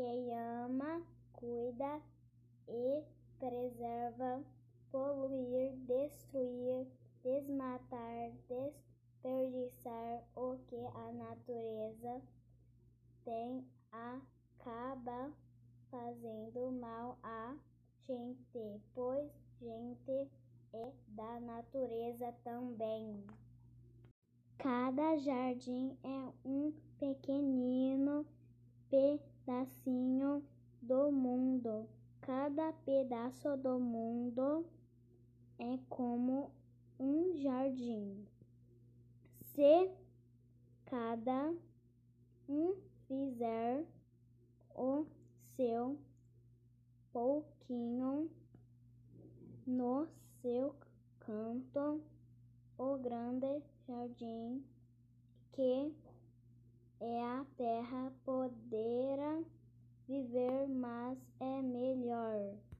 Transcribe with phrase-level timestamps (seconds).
[0.00, 1.02] que ama,
[1.34, 2.00] cuida
[2.66, 3.04] e
[3.38, 4.42] preserva,
[4.90, 6.86] poluir, destruir,
[7.22, 12.22] desmatar, desperdiçar o que a natureza
[13.26, 15.30] tem, acaba
[15.90, 17.54] fazendo mal a
[18.06, 19.30] gente, pois
[19.60, 20.30] gente
[20.72, 23.22] é da natureza também.
[24.56, 28.24] Cada jardim é um pequenino
[29.50, 30.44] pedacinho
[30.80, 31.88] do mundo.
[32.20, 34.64] Cada pedaço do mundo
[35.58, 36.52] é como
[37.00, 38.24] um jardim.
[39.52, 39.90] Se
[40.86, 41.52] cada
[42.48, 42.76] um
[43.08, 43.84] fizer
[44.76, 45.04] o
[45.56, 45.98] seu
[47.12, 48.30] pouquinho
[49.66, 50.06] no
[50.42, 50.76] seu
[51.18, 52.00] canto,
[52.78, 54.64] o grande jardim
[55.52, 55.92] que
[57.00, 58.39] é a terra poderá